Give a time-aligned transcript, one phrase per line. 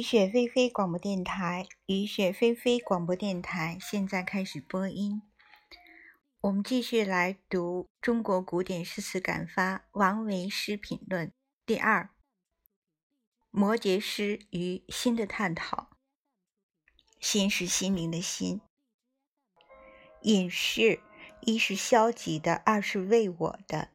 [0.00, 5.20] 雨雪霏霏广播电台，雨雪霏霏广播电台现在开始播音。
[6.40, 11.28] 我们继续来读《中国古典诗词感发·王维诗品论》
[11.66, 12.04] 第二，
[13.50, 15.90] 《摩诘诗与心的探讨》。
[17.20, 18.62] 心是心灵的心。
[20.22, 21.00] 隐士，
[21.42, 23.90] 一是消极的，二是为我的，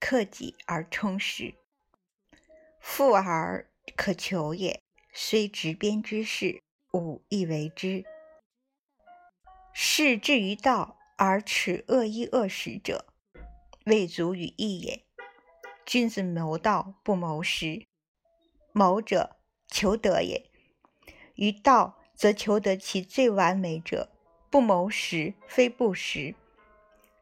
[0.00, 1.56] 克己而充实。
[2.80, 4.80] 富而可求也，
[5.12, 8.04] 虽执鞭之事，吾亦为之。
[9.72, 10.96] 是至于道。
[11.20, 13.04] 而持恶衣恶食者，
[13.86, 15.04] 未足与义也。
[15.84, 17.86] 君子谋道不谋食，
[18.70, 19.34] 谋者
[19.66, 20.48] 求得也。
[21.34, 24.12] 于道则求得其最完美者，
[24.48, 26.36] 不谋食非不食。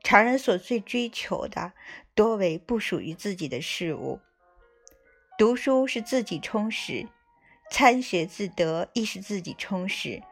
[0.05, 1.73] 常人所最追求的，
[2.15, 4.21] 多为不属于自己的事物。
[5.39, 7.09] 读书是自己充实，
[7.71, 10.23] 参学自得亦是自己充实。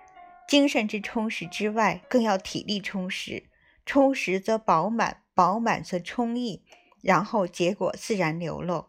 [0.49, 3.45] 精神之充实之外，更要体力充实。
[3.85, 6.63] 充实则饱满，饱满则充溢，
[7.03, 8.87] 然后结果自然流露。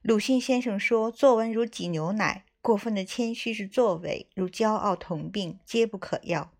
[0.00, 6.50] 鲁迅先生说：“作文如挤牛奶，过分的谦虚是作为；如骄傲同病，皆不可要。”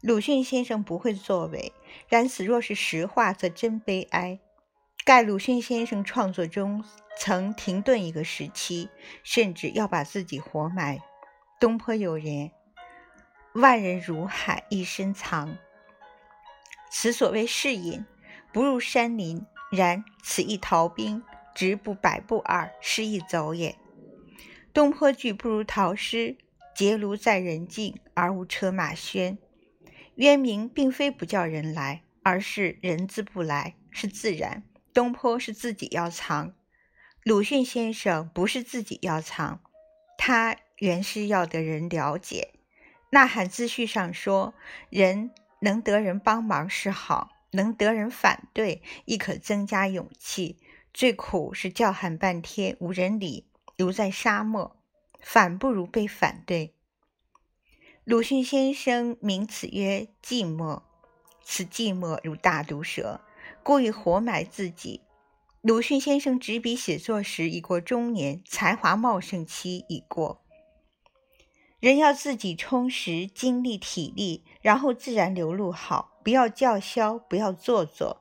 [0.00, 1.72] 鲁迅先生不会作为，
[2.06, 4.38] 然此若是实话，则真悲哀。
[5.04, 6.82] 盖鲁迅先生创作中
[7.18, 8.88] 曾停顿一个时期，
[9.22, 10.98] 甚至要把自己活埋。
[11.60, 12.50] 东坡有言
[13.52, 15.58] ：“万人如海，一身藏。”
[16.90, 18.06] 此所谓是隐，
[18.50, 19.44] 不入山林。
[19.70, 21.22] 然此一逃兵，
[21.54, 23.76] 直不百步耳，是亦走也。
[24.72, 26.38] 东坡句不如陶诗，
[26.74, 29.36] 结庐在人境，而无车马喧。
[30.14, 34.62] 渊明并非不叫人来，而是人自不来，是自然。
[34.94, 36.54] 东坡是自己要藏，
[37.24, 39.60] 鲁迅先生不是自己要藏，
[40.16, 42.54] 他原是要得人了解。
[43.10, 44.54] 《呐喊》自序上说
[44.88, 50.58] ：“人。”能得人帮忙是好，能得人反对亦可增加勇气。
[50.92, 53.46] 最苦是叫喊半天无人理，
[53.78, 54.76] 如在沙漠，
[55.20, 56.74] 反不如被反对。
[58.04, 60.82] 鲁迅先生名此曰寂寞，
[61.42, 63.22] 此寂寞如大毒蛇，
[63.64, 65.00] 故意活埋自己。
[65.62, 70.44] 鲁迅先生执笔写作时已过中年，才华茂盛期已过。
[71.80, 78.20] 人要自己充实精力体力，然后自然流露好，不要叫嚣，不要做作。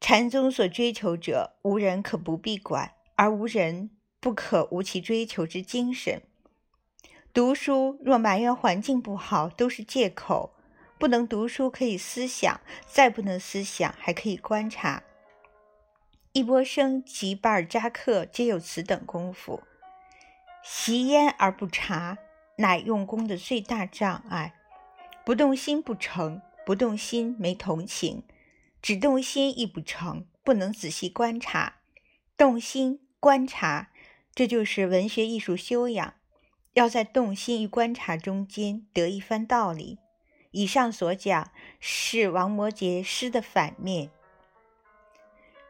[0.00, 6.22] 禅宗所追求者，无人可不必管，而无人不可无其追求之精神。
[7.32, 10.54] 读书若埋怨环境不好，都是借口。
[11.02, 15.02] 不能读书可以思想，再不能思想还可以观察。
[16.30, 19.64] 一波生及巴尔扎克皆有此等功夫。
[20.62, 22.18] 习焉而不察，
[22.58, 24.54] 乃用功的最大障碍。
[25.24, 28.22] 不动心不成，不动心没同情；
[28.80, 31.80] 只动心亦不成，不能仔细观察。
[32.36, 33.90] 动心观察，
[34.32, 36.14] 这就是文学艺术修养。
[36.74, 39.98] 要在动心与观察中间得一番道理。
[40.52, 44.10] 以上所讲是王摩诘诗的反面。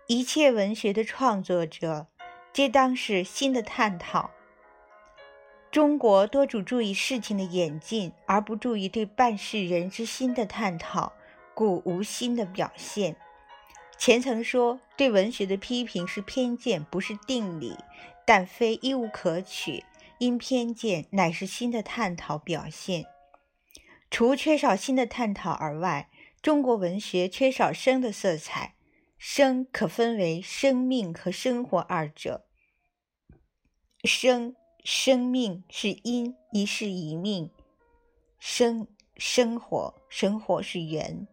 [0.09, 2.06] 一切文学的创作者，
[2.53, 4.31] 皆当是新的探讨。
[5.71, 11.12] 中国多主注意事情的演进，而不注意对办事人之心的探讨，
[11.54, 13.16] 故无心的表现。
[13.97, 17.76] 前曾说，对文学的批评是偏见，不是定理，
[18.26, 19.84] 但非一无可取，
[20.19, 23.06] 因偏见乃是新的探讨表现。
[24.12, 26.11] 除缺少新的探讨而外，
[26.43, 28.75] 中国文学缺少生的色彩。
[29.17, 32.45] 生可分为生命和生活二者。
[34.05, 34.55] 生。
[34.84, 37.51] 生命是因，一世一命；
[38.41, 41.27] 生生活，生活是缘。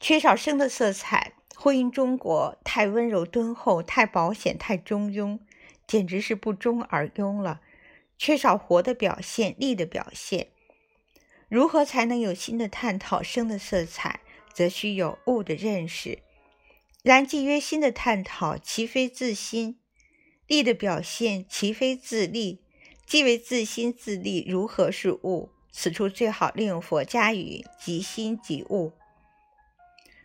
[0.00, 5.38] 缺少生的色彩，婚姻中国太温柔敦厚，太保险，太中庸，
[5.86, 7.60] 简直是不中而庸了。
[8.18, 10.48] 缺少活的表现，力的表现。
[11.48, 14.20] 如何才能有新的探讨生的色彩？
[14.52, 16.18] 则需有物的认识。
[17.04, 19.76] 然既曰心的探讨，其非自心；
[20.48, 22.60] 力的表现，其非自力。
[23.06, 25.50] 既为自心自力，如何是物？
[25.70, 28.92] 此处最好利用佛家语：即心即物。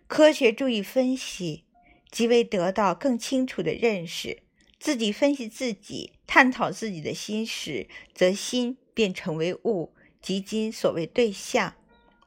[0.08, 1.64] 科学注意分析，
[2.12, 4.43] 即为得到更清楚的认识。
[4.84, 11.76] 自己分析自己，探讨自己的心时，则心便成为物，即今所谓对象，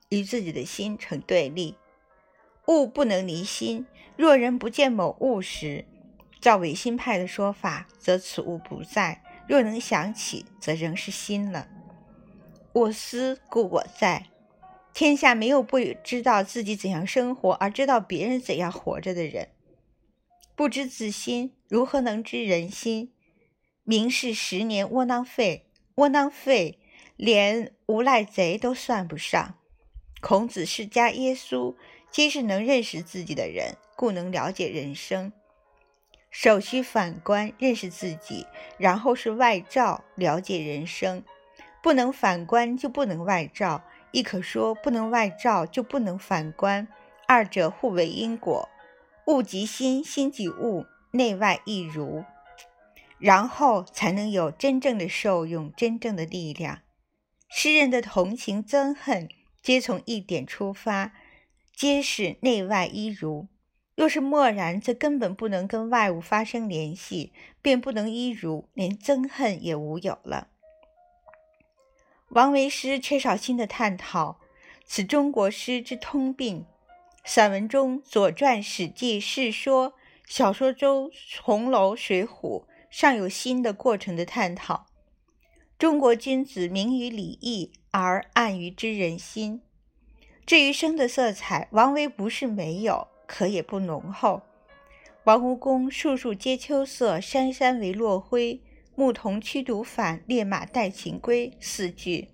[0.09, 1.75] 与自己的心成对立。
[2.69, 3.85] 物不能离心。
[4.17, 5.85] 若人不见某物时，
[6.41, 11.69] 照唯心派的说法，则此物不在；若能想起，则仍是心了。
[12.73, 14.29] 我思故我在。
[14.95, 19.51] 天下没有不知道自己怎样生活而知道别人怎样活着的人。
[20.57, 23.13] 不知自心，如何能知人心？
[23.85, 25.67] 明是十年窝囊废，
[25.97, 26.79] 窝囊废
[27.15, 29.59] 连无赖贼都算不上。
[30.23, 31.75] 孔子、释迦、耶稣
[32.11, 35.31] 皆是能认识自己的人，故能了解人生。
[36.31, 38.47] 首需反观认识自己，
[38.79, 41.23] 然后是外照了解人生。
[41.83, 43.85] 不能反观就不能外照。
[44.11, 46.89] 亦可说，不能外照就不能反观，
[47.29, 48.71] 二者互为因果。
[49.27, 52.25] 物即心，心即物，内外一如，
[53.19, 56.83] 然后才能有真正的受用，真正的力量。
[57.49, 59.29] 诗人的同情、憎恨，
[59.61, 61.13] 皆从一点出发，
[61.75, 63.49] 皆是内外一如。
[63.97, 70.49] 若是漠然，则根本不能跟外物发生联系，便不能一如，连憎恨也无有了。
[72.29, 74.39] 王维诗缺少新的探讨，
[74.85, 76.67] 此中国诗之通病。
[77.29, 79.91] 散文中《左传》《史记》《世说》，
[80.29, 81.09] 小说中
[81.43, 84.87] 《红楼》《水浒》，尚有新的过程的探讨。
[85.77, 89.61] 中国君子明于礼义，而暗于知人心。
[90.47, 94.43] 至于生的色彩，王维不是没有，可也不浓厚。
[95.25, 98.61] 王屋公“树树皆秋色，山山为落晖。”
[98.95, 101.53] 牧童驱犊返，猎马带禽归。
[101.59, 102.29] 四句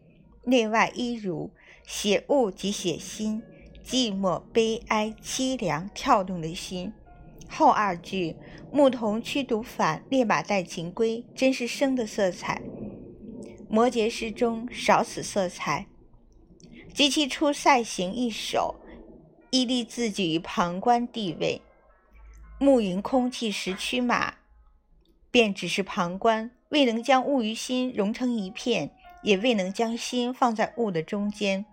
[0.44, 1.50] 内外一如，
[1.86, 3.42] 写物即写心，
[3.84, 6.92] 寂寞、悲哀、凄凉、跳动的心。
[7.48, 8.36] 后二句
[8.72, 12.62] 牧童驱犊反，猎马带禽归，真是生的色彩。
[13.68, 15.86] 摩诘诗中少此色彩，
[16.94, 18.76] 及其出塞行一首，
[19.50, 21.60] 亦立自己于旁观地位。
[22.58, 24.34] 暮云空气时驱马。
[25.30, 31.64] 便只是旁观，未能将物与心融成一片，也未能将心放在物的中间。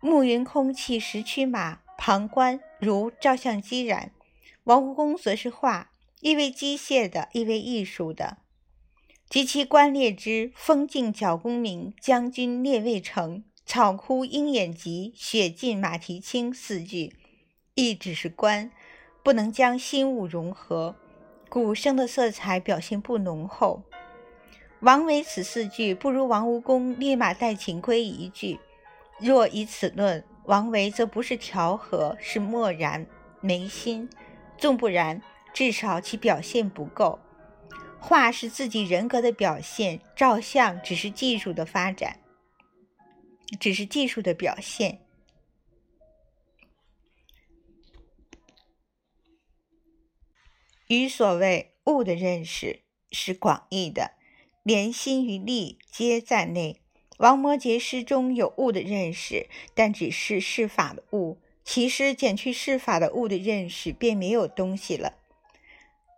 [0.00, 4.12] 暮云空气十驱马，旁观如照相机然。
[4.64, 5.90] 王无功则是画，
[6.20, 8.38] 意为机械的，意为艺术的。
[9.28, 16.54] 及其观列之：风劲角弓鸣，将军列未成，草枯鹰眼疾，雪尽马蹄轻。
[16.54, 17.14] 四句，
[17.74, 18.70] 亦只是观，
[19.24, 20.94] 不能将心物融合。
[21.48, 23.82] 古生的色彩表现不浓厚。
[24.80, 28.60] 王维此四句不如王无功“立马带秦归”一句。
[29.20, 33.06] 若以此论，王维则不是调和，是漠然
[33.40, 34.08] 没心。
[34.56, 35.22] 纵不然，
[35.52, 37.18] 至少其表现不够。
[38.00, 42.20] 画是自己人格的表现，照相只是技术的发展，
[43.58, 45.00] 只是技术的表现。
[50.86, 54.12] 与所谓物的认识是广义的，
[54.62, 56.80] 连心与力皆在内。
[57.18, 61.38] 王摩诘诗中有物的认识，但只是事法的物。
[61.62, 65.14] 其实减去事法的物的认识，便没有东西了。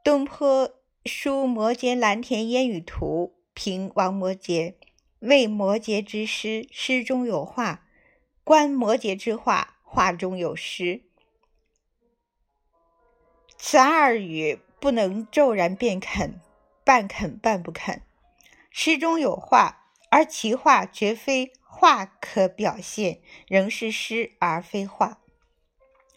[0.04, 0.70] 东坡
[1.04, 4.74] 书《摩诘蓝田烟雨图》，评王摩诘，
[5.18, 7.80] 谓摩诘之诗，诗中有画；
[8.44, 11.02] 观摩诘之画，画中有诗。
[13.56, 16.40] 此二语不能骤然便肯，
[16.84, 18.02] 半肯半不肯。
[18.70, 19.79] 诗中有画，
[20.10, 25.18] 而其画绝非画可表现，仍是诗而非画；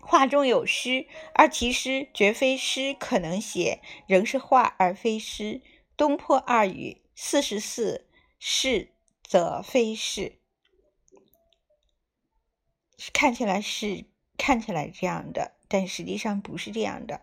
[0.01, 5.61] 画中有诗，而其诗绝非诗可能写，仍是画而非诗。
[5.95, 8.07] 东坡二语四十四，
[8.39, 8.89] 是
[9.21, 10.39] 则非是。
[13.13, 14.05] 看起来是
[14.37, 17.21] 看起来这样的，但实际上不是这样的。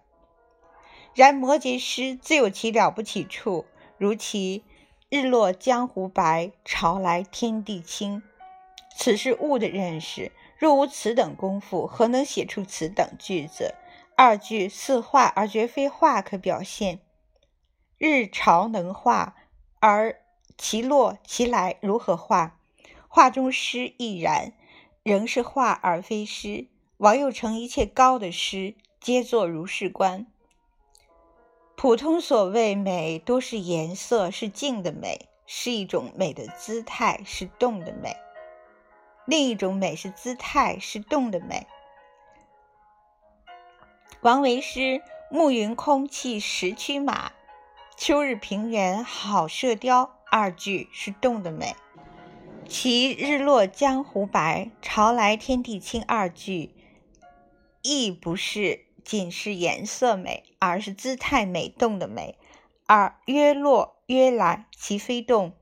[1.14, 3.66] 然摩诘诗自有其了不起处，
[3.98, 4.64] 如其
[5.10, 8.22] “日落江湖白，潮来天地清”，
[8.96, 10.30] 此是物的认识。
[10.56, 13.74] 若无此等功夫，何能写出此等句子？
[14.14, 17.00] 二句似画而绝非画可表现。
[17.98, 19.34] 日潮能画，
[19.80, 20.20] 而
[20.56, 22.60] 其落其来如何画？
[23.08, 24.52] 画中诗亦然，
[25.02, 26.68] 仍是画而非诗。
[26.98, 30.26] 王又成一切高的诗，皆作如是观。
[31.80, 38.10] 普通所谓美，多是颜色，是静的美，是一种美的姿态，是动的美；
[39.24, 41.66] 另一种美是姿态，是动的美。
[44.20, 45.00] 王维诗
[45.32, 47.32] “暮云空气十驱马，
[47.96, 51.74] 秋日平原好射雕”二句是动的美；
[52.68, 56.74] 其“日落江湖白，潮来天地清”二句
[57.80, 60.44] 亦不是仅是颜色美。
[60.60, 62.38] 而是姿态美动的美，
[62.86, 65.50] 而曰落曰来，其非动。《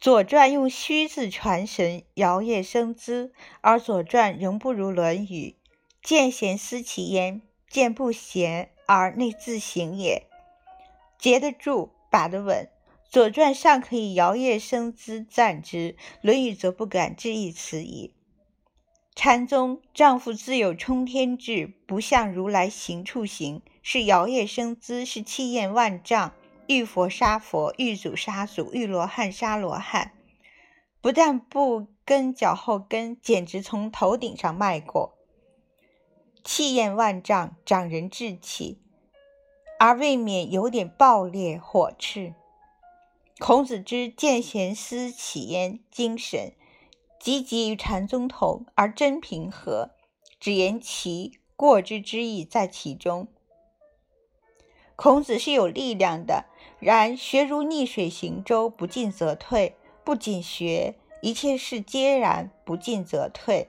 [0.00, 5.56] 左传》用虚字传神，摇曳生姿，而《左传》仍不如《论语》。
[6.02, 10.26] 见贤思齐焉，见不贤而内自省也。
[11.18, 12.68] 结得住，把得稳。
[13.12, 18.14] 《左传》尚可以摇曳生姿赞之，《论语》则不敢置一词矣。
[19.14, 26.32] 禅宗丈夫自有冲天志，不向如来行处行，是摇曳生姿，是气焰万丈，
[26.66, 30.12] 遇佛杀佛，遇祖杀祖，遇罗汉杀罗汉，
[31.02, 35.18] 不但不跟脚后跟，简直从头顶上迈过，
[36.42, 38.80] 气焰万丈，长人志气，
[39.78, 42.32] 而未免有点暴烈火炽。
[43.38, 46.54] 孔子之见贤思齐焉，精神。
[47.22, 49.92] 积极与禅宗同，而真平和，
[50.40, 53.28] 只言其过之之意在其中。
[54.96, 56.46] 孔子是有力量的，
[56.80, 63.68] 然学如逆水行舟，不进则退；不仅学，一切事皆然，不进则退。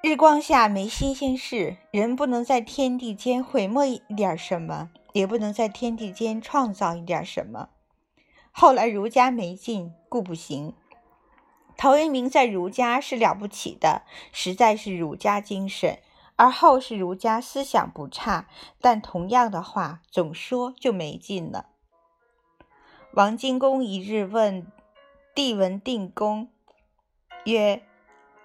[0.00, 7.70] 日光下没新鲜事，人不能在天地间毁没一点什么，也不能在天地间创造一点什么。
[8.52, 10.74] 后来儒家没劲，故不行。
[11.80, 15.94] 陶渊明在儒家是了不起的，实在是儒家精神；
[16.36, 18.46] 而后世儒家思想不差，
[18.82, 21.70] 但同样的话总说就没劲了。
[23.14, 24.70] 王荆公一日问
[25.34, 26.50] 帝文定公
[27.46, 27.80] 曰：“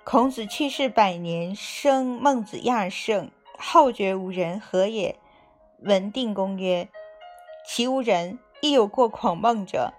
[0.06, 5.20] 孔子去世百年，生孟子亚圣，后绝无人，何也？”
[5.84, 6.88] 文定公曰
[7.68, 9.94] ：“其无人，亦有过孔孟者。”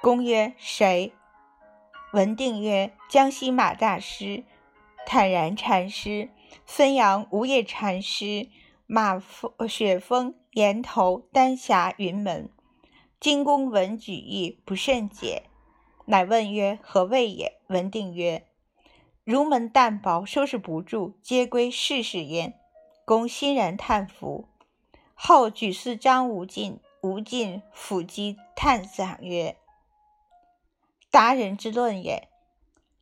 [0.00, 1.12] 公曰：“谁？”
[2.14, 4.44] 文定曰：“江西马大师、
[5.04, 6.30] 坦然禅师、
[6.64, 8.48] 汾阳无业禅师、
[8.86, 12.48] 马峰、雪峰、岩头、丹霞、云门。”
[13.18, 15.42] 荆公闻举义不甚解，
[16.04, 18.46] 乃问曰：“何谓也？”文定曰
[19.24, 22.54] ：“儒门淡薄，收拾不住，皆归世事焉。”
[23.04, 24.48] 公欣然叹服。
[25.14, 29.56] 后举司张无尽，无尽抚机叹赏曰。
[31.14, 32.26] 达人之论也。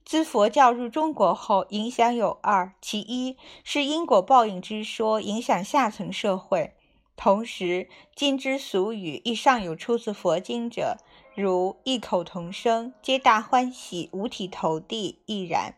[0.04, 6.74] 自佛教入中国后，影响有二：其一是因果报应之说影响下层社会；
[7.16, 10.98] 同时，今之俗语亦尚有出自佛经者，
[11.34, 15.76] 如异口同声、皆大欢喜、五体投地亦然。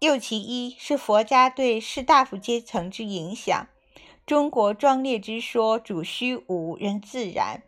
[0.00, 3.68] 又其一是佛家对士大夫阶层之影响。
[4.26, 7.62] 中国庄列之说主虚无，人自然，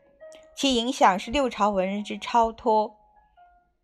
[0.56, 2.96] 其影响是六朝文人之超脱。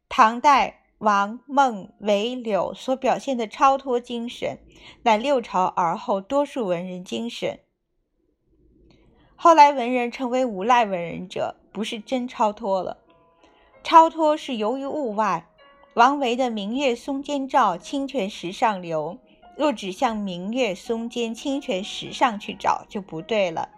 [0.09, 4.59] 唐代王孟韦柳所表现的超脱精神，
[5.03, 7.61] 乃六朝而后多数文人精神。
[9.37, 12.99] 后来文人成为无赖文人者，不是真超脱了。
[13.85, 15.47] 超脱是由于物外。
[15.95, 19.19] 王维的“明月松间照，清泉石上流”，
[19.57, 23.69] 若只向明月松间、清泉石上去找，就不对了。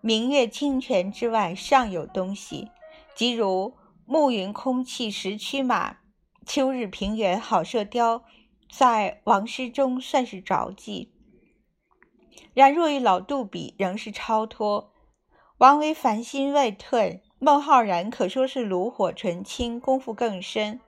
[0.00, 2.70] 明月清泉之外，尚有东西，
[3.14, 3.74] 即如。
[4.10, 5.98] 暮云空气十驱马，
[6.46, 8.24] 秋日平原好射雕，
[8.72, 11.12] 在王诗中算是着迹。
[12.54, 14.94] 然若与老杜比，仍是超脱。
[15.58, 20.80] 王维凡心未退，孟浩然可说是炉火纯青，功夫更深。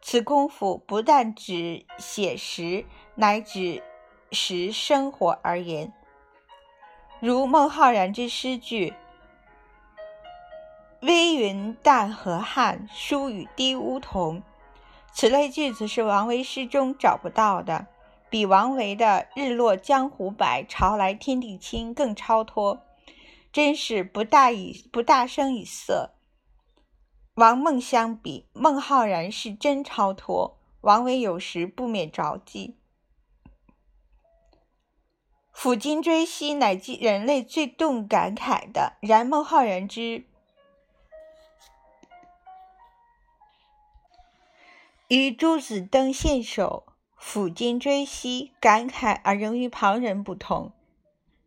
[0.00, 2.86] 此功夫不但指写实，
[3.16, 3.82] 乃指
[4.32, 5.92] 实生活而言。
[7.20, 8.94] 如孟浩然之诗句。
[11.06, 14.42] 微云淡河汉，疏雨滴梧桐。
[15.12, 17.88] 此类句子是王维诗中找不到的，
[18.30, 22.80] 比王维的“日落江湖白，潮来天地清”更超脱，
[23.52, 26.14] 真是不大以不大声以色。
[27.34, 32.78] 王孟相比，孟浩然是真超脱，王维有时不免着急。
[35.54, 38.94] 抚今追昔，乃人类最动感慨的。
[39.02, 40.24] 然孟浩然之。
[45.08, 46.86] 与朱子登献首，
[47.20, 50.72] 抚今追昔，感慨而仍于旁人不同。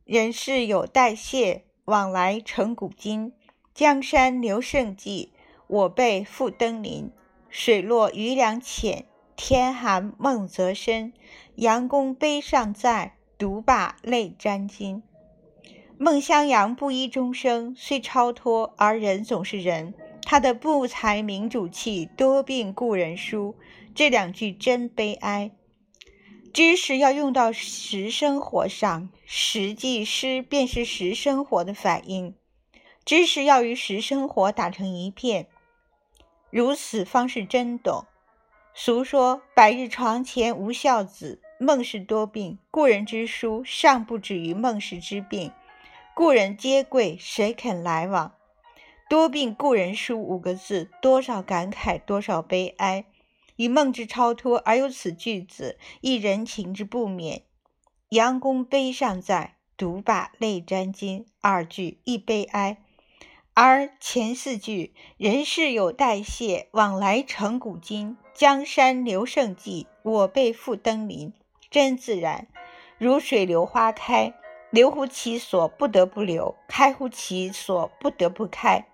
[0.05, 3.33] 人世有代谢，往来成古今。
[3.73, 5.33] 江山留胜迹，
[5.65, 7.11] 我辈复登临。
[7.49, 11.11] 水落鱼梁浅，天寒梦泽深。
[11.55, 15.01] 杨公碑尚在，独把泪沾襟。
[15.97, 19.95] 孟襄阳布衣终生，虽超脱，而人总是人。
[20.29, 23.55] 他的不才民主气，多病故人书，
[23.95, 25.51] 这两句真悲哀。
[26.53, 32.35] 知识要用到实生活上，实际诗便是实生活的反应。
[33.05, 35.47] 知识要与实生活打成一片，
[36.49, 38.03] 如此方是真懂。
[38.73, 45.53] 俗说“百日床前无孝子”，孟氏多病，故人之书尚不止于孟氏之病。
[46.13, 48.33] 故人皆贵，谁肯来往？
[49.09, 53.05] 多病故人书五个字，多少感慨，多少悲哀。
[53.55, 57.43] 以梦之超脱而有此句子，亦人情之不免。
[58.09, 61.25] 杨公碑尚在，独把泪沾襟。
[61.39, 62.77] 二句亦悲哀。
[63.53, 68.17] 而前四句，人世有代谢，往来成古今。
[68.33, 71.31] 江山留胜迹，我辈复登临。
[71.71, 72.47] 真自然，
[72.97, 74.33] 如水流花开，
[74.69, 78.85] 流乎其所，不得不流；开乎其所，不得不开。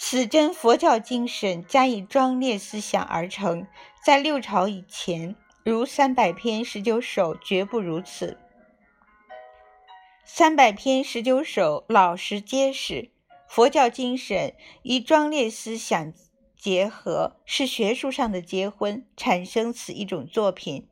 [0.00, 3.66] 此真佛教精神加以庄烈思想而成。
[4.02, 8.38] 在六朝以前，如三百篇、十九首，绝不如此。
[10.24, 13.10] 三百篇、十九首，老实结实。
[13.48, 16.12] 佛教精神与庄烈思想
[16.56, 20.86] 结合，是学术上的结婚，产生此一种作品。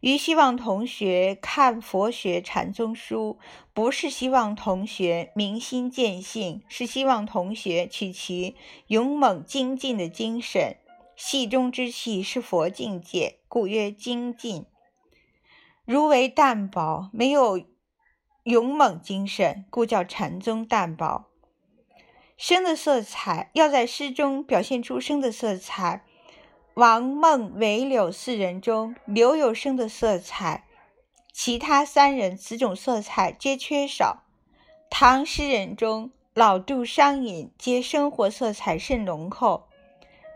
[0.00, 3.38] 于希望同学看佛学禅宗书，
[3.74, 8.54] 不是希望同学明心见性，是希望同学取其
[8.86, 10.76] 勇猛精进的精神。
[11.16, 14.66] 戏中之戏是佛境界，故曰精进。
[15.84, 17.60] 如为淡薄，没有
[18.44, 21.24] 勇猛精神，故叫禅宗淡薄。
[22.36, 26.04] 生的色彩要在诗中表现出生的色彩。
[26.78, 30.64] 王孟韦柳四人中，柳有生的色彩，
[31.32, 34.22] 其他三人此种色彩皆缺少。
[34.88, 39.66] 唐诗人中，老杜、商隐皆生活色彩甚浓厚。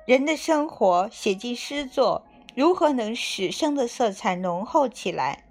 [0.04, 5.44] 人的生活写进诗作，如何能使生的色彩浓厚起来？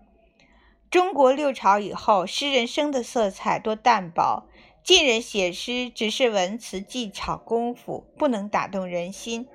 [0.90, 4.44] 中国六朝以后，诗人生的色彩多淡薄。
[4.84, 9.48] 近人写诗只是文辞技巧功夫，不能打动人心。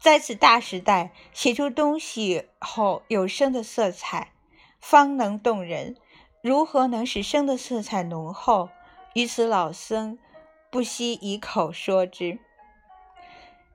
[0.00, 4.32] 在此大时代，写出东西后有生的色彩，
[4.78, 5.96] 方能动人。
[6.42, 8.68] 如何能使生的色彩浓厚？
[9.14, 10.18] 于此老僧
[10.70, 12.38] 不惜以口说之。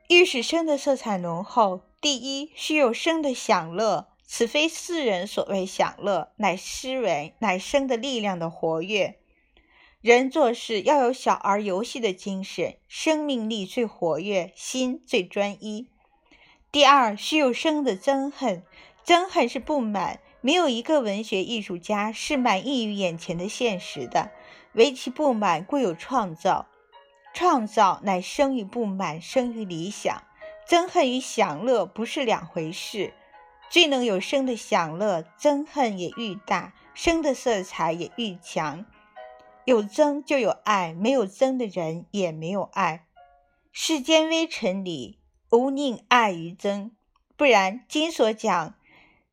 [0.08, 4.08] 欲使生的色彩浓厚，第一是有生的享乐。
[4.26, 9.20] 此非世人所谓享乐，乃诗文乃生的力量的活跃。
[10.00, 15.90] 人做事要有小儿游戏的精神，生命力最活跃，心最专一。
[16.72, 18.64] 第二，是有生的憎恨，
[19.06, 20.22] 憎恨是不满。
[20.40, 24.32] 没有一个文学艺术家是满意于眼前的现实的，
[24.72, 26.68] 唯其不满，故有创造。
[27.34, 30.24] 创造乃生于不满，生于理想。
[30.66, 33.14] 憎恨与享乐不是两回事。
[33.70, 38.86] 最能有生的享乐，憎恨也愈大，生的色彩也愈强。
[39.66, 43.06] 有憎就有爱，没有憎的人也没有爱。
[43.74, 45.18] 世间微尘里，
[45.52, 46.92] 无宁爱于憎，
[47.36, 48.76] 不然今所讲，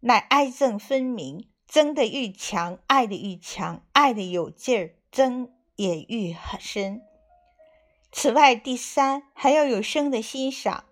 [0.00, 7.02] 乃爱憎分明，憎的愈强，爱的愈强，爱的有劲儿，憎也愈深。
[8.11, 10.87] 此外，第三还要有生的欣赏。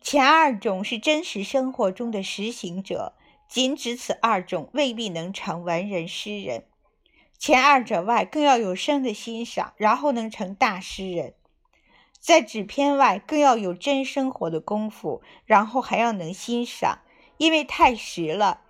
[0.00, 3.12] 前二种是真实生活中的实行者，
[3.46, 6.64] 仅指此二种，未必能成文人诗人。
[7.36, 11.34] 前二者外，更要有生的欣赏，然后能成大诗人。
[12.24, 17.00] 在纸片外，更要有真生活的功夫，然后还要能欣赏。
[17.36, 18.62] 因为太实了，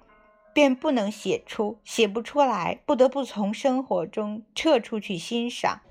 [0.52, 5.82] 便不能写出，写不出来，不得不从生活中撤出去欣赏。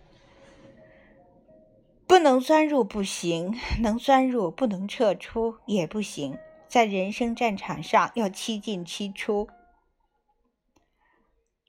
[2.06, 6.38] 不能钻入不行，能钻入不能撤出也不行。
[6.68, 9.48] 在人生战场上，要七进七出。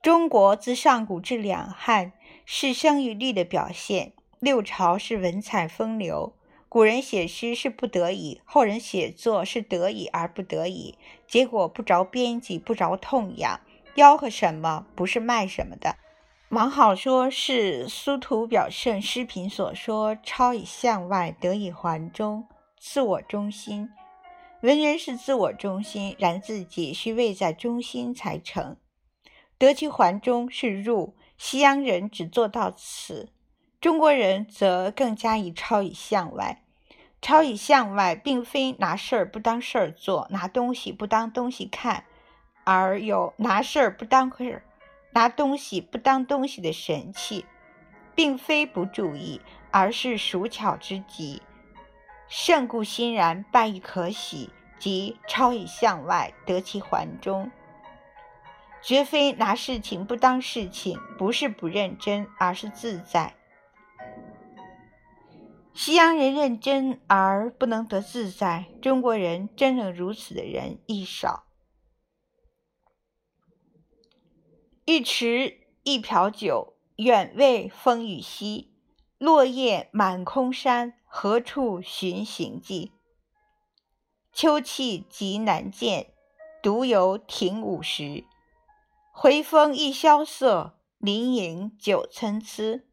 [0.03, 4.13] 中国自上古至两汉是生育力的表现，
[4.45, 6.35] 六朝是文采风流。
[6.69, 13.59] 古人写诗是不得已，后人写作是得已而不得已，结果不着边际，不着痛痒，
[13.97, 15.97] 吆喝什么不是卖什么的。
[16.51, 22.47] 王好说是苏图表圣诗品所说：“超以向外，得以环中，
[22.79, 23.89] 自我中心。”
[24.61, 28.77] 文人是自我中心，然自己须位在中心才成。
[29.57, 33.31] 得其环中是入，西洋人只做到此，
[33.85, 36.63] 中国人则更加以超以向外。
[37.21, 42.05] 超以向外，并非拿事儿不当事儿做，拿东西不当东西看，
[42.65, 44.63] 而有拿事儿不当事儿、
[45.11, 47.45] 拿东西不当东西的神气，
[48.15, 51.43] 并非不注意，而是熟巧之极。
[52.27, 57.51] 胜故欣然，败亦可喜，即超以向外，得其环中。
[58.81, 63.35] 绝非拿事情不当事情，不是不认真，而是自在。
[65.75, 71.47] 西洋人认真而不能得自在，中国人真正如此的人亦少。
[74.85, 78.73] 一池一瓢酒，远未风雨夕。
[79.19, 82.93] 落叶满空山，何处寻行迹？
[84.33, 86.13] 秋气极难见，
[86.63, 88.25] 独游庭午时。
[89.13, 92.85] 回风一萧瑟，林影酒参差。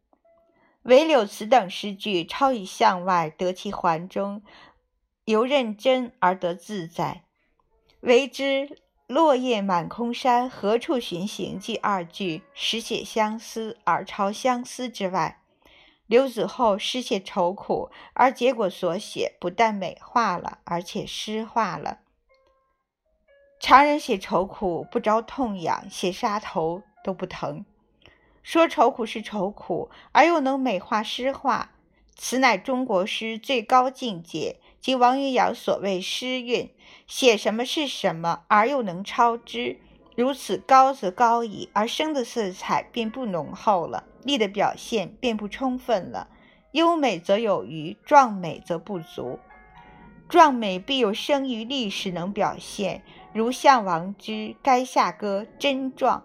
[0.83, 4.41] 唯柳词等诗句，超以向外，得其环中，
[5.25, 7.23] 由认真而得自在。
[7.99, 15.43] 为之“落叶满空山，何处寻行迹”二句，实写相思，而超相思之外。
[16.07, 21.99] 刘子厚诗写愁苦，而结果所写不但美化了，而且诗化了。
[23.59, 27.63] 常人写愁苦不着痛痒，写杀头都不疼。
[28.43, 31.71] 说愁苦是愁苦，而又能美化诗画，
[32.15, 36.69] 此乃中国诗最高境界，即王岳阳所谓诗韵。
[37.07, 39.79] 写什么是什么，而又能超之，
[40.15, 46.27] 如此高则高矣，而生的色彩便不浓厚了，力的表现便不充分了。
[46.71, 49.39] 优美则有余，壮美则不足。
[50.29, 54.31] 壮美必有生于力时能表现，如项王之
[54.63, 56.23] 《垓下歌》真壮。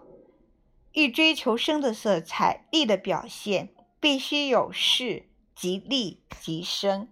[0.97, 7.07] 欲追求生的色彩、力的表现，必须有势即力即生。